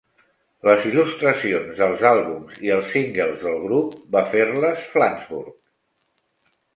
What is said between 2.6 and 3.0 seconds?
i els